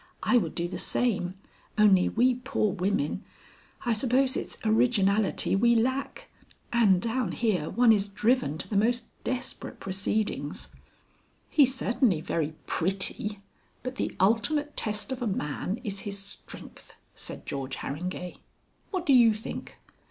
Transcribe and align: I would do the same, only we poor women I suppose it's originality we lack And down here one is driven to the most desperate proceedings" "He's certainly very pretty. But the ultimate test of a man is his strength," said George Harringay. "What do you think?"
I 0.23 0.35
would 0.37 0.55
do 0.55 0.67
the 0.67 0.79
same, 0.79 1.35
only 1.77 2.09
we 2.09 2.33
poor 2.33 2.71
women 2.73 3.23
I 3.85 3.93
suppose 3.93 4.35
it's 4.35 4.57
originality 4.65 5.55
we 5.55 5.75
lack 5.75 6.27
And 6.73 6.99
down 6.99 7.33
here 7.33 7.69
one 7.69 7.91
is 7.91 8.07
driven 8.07 8.57
to 8.57 8.67
the 8.67 8.75
most 8.75 9.09
desperate 9.23 9.79
proceedings" 9.79 10.69
"He's 11.51 11.75
certainly 11.75 12.19
very 12.19 12.55
pretty. 12.65 13.41
But 13.83 13.97
the 13.97 14.15
ultimate 14.19 14.75
test 14.75 15.11
of 15.11 15.21
a 15.21 15.27
man 15.27 15.79
is 15.83 15.99
his 15.99 16.17
strength," 16.17 16.95
said 17.13 17.45
George 17.45 17.75
Harringay. 17.75 18.37
"What 18.89 19.05
do 19.05 19.13
you 19.13 19.35
think?" 19.35 19.77